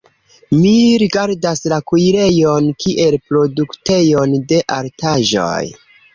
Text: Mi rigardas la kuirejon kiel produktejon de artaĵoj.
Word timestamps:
Mi 0.59 0.69
rigardas 1.01 1.61
la 1.73 1.77
kuirejon 1.91 2.71
kiel 2.85 3.19
produktejon 3.27 4.35
de 4.55 4.63
artaĵoj. 4.81 5.63